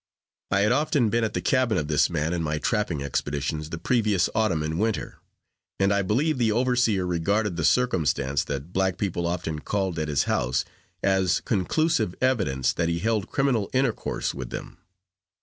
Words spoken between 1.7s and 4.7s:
of this man in my trapping expeditions, the previous autumn